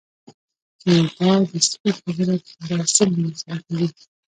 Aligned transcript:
چې 0.81 0.89
دا 1.21 1.31
د 1.49 1.51
سپي 1.69 1.89
خبره 1.97 2.35
به 2.35 2.35
څنګه 2.95 3.19
ورسره 3.27 3.55
کوي. 3.65 3.87